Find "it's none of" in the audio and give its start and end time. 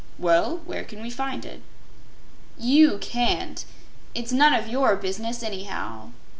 4.15-4.67